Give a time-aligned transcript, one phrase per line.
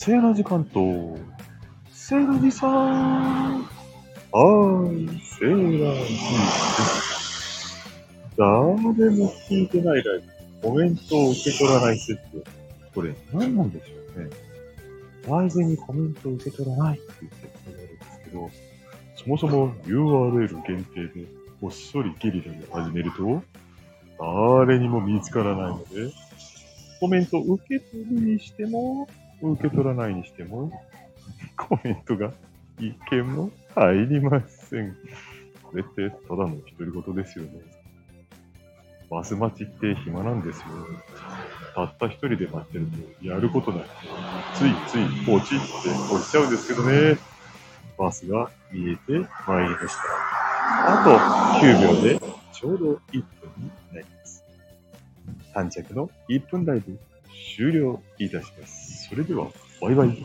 [0.00, 1.18] せーの時間と、
[1.90, 3.62] セーラジさん。
[3.64, 7.84] はーい、セーラジです。
[8.36, 8.54] 誰
[9.10, 10.22] も聞いてないライ
[10.62, 12.20] ブ、コメントを受け取らない説。
[12.94, 14.30] これ何なんでしょうね。
[15.28, 18.50] ライブにコメントを受け取らないっていう説があるんですけど、
[19.16, 21.26] そもそも URL 限定で、
[21.60, 23.42] こっそりゲリラで始めると、
[24.64, 26.12] 誰にも見つからないので、
[27.00, 29.08] コメント受け取るにしても、
[29.42, 30.70] 受け取らないにしても、
[31.56, 32.32] コメントが
[32.78, 34.96] 一件も入りません。
[35.62, 37.50] これってただの独り言ですよね。
[39.10, 40.64] バス待ちって暇なんですよ。
[41.74, 42.86] たった一人で待ってる
[43.20, 43.84] とやることない。
[44.54, 47.18] ついついポチって押しちゃうんですけどね。
[47.96, 50.02] バスが見えてまいりました。
[50.70, 52.20] あと9秒で
[52.52, 53.22] ちょうど1分
[53.58, 54.44] になります。
[55.52, 56.98] 短着の1分ライブ
[57.58, 59.08] 終了いたします。
[59.08, 59.48] それでは、
[59.80, 60.16] バイバイ。